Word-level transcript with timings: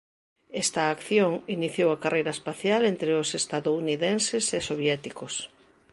Esta 0.63 0.81
acción 0.95 1.31
iniciou 1.57 1.89
a 1.91 2.01
carreira 2.03 2.35
espacial 2.37 2.81
entre 2.91 3.09
os 3.21 3.29
estadounidenses 3.41 4.45
e 4.57 4.59
soviéticos. 4.69 5.33